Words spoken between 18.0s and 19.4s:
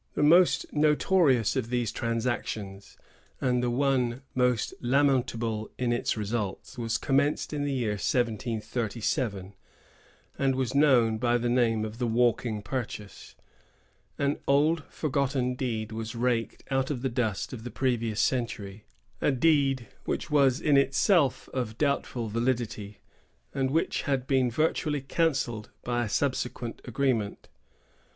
century; a